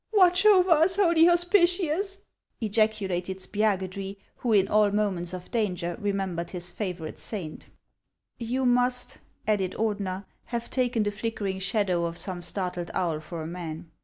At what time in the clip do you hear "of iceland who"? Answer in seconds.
4.19-4.53